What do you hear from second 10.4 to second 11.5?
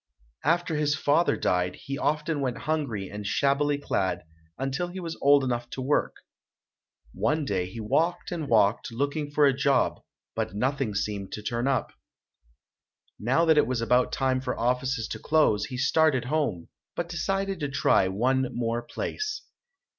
nothing seemed to